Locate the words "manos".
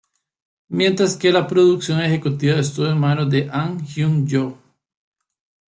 2.99-3.29